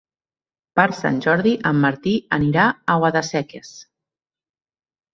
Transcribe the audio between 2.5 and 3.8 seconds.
a Guadasséquies.